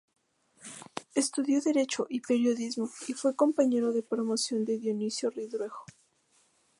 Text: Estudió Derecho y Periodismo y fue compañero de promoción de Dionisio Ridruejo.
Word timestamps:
Estudió 1.13 1.61
Derecho 1.61 2.07
y 2.09 2.21
Periodismo 2.21 2.89
y 3.07 3.13
fue 3.13 3.35
compañero 3.35 3.91
de 3.93 4.01
promoción 4.01 4.65
de 4.65 4.79
Dionisio 4.79 5.29
Ridruejo. 5.29 5.85